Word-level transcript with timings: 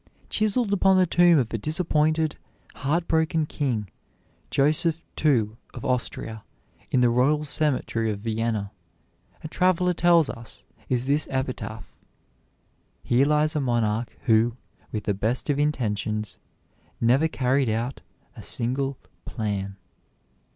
Chiseled 0.31 0.73
upon 0.73 0.97
the 0.97 1.05
tomb 1.05 1.37
of 1.37 1.53
a 1.53 1.59
disappointed, 1.59 2.35
heart 2.73 3.07
broken 3.07 3.45
king, 3.45 3.87
Joseph 4.49 5.05
II. 5.23 5.49
of 5.75 5.85
Austria, 5.85 6.43
in 6.89 7.01
the 7.01 7.09
Royal 7.11 7.43
Cemetery 7.43 8.09
at 8.11 8.17
Vienna, 8.17 8.71
a 9.43 9.47
traveler 9.47 9.93
tells 9.93 10.27
us, 10.27 10.65
is 10.89 11.05
this 11.05 11.27
epitaph: 11.29 11.93
"Here 13.03 13.27
lies 13.27 13.55
a 13.55 13.61
monarch 13.61 14.17
who, 14.23 14.57
with 14.91 15.03
the 15.03 15.13
best 15.13 15.51
of 15.51 15.59
intentions, 15.59 16.39
never 16.99 17.27
carried 17.27 17.69
out 17.69 18.01
a 18.35 18.41
single 18.41 18.97
plan." 19.25 19.75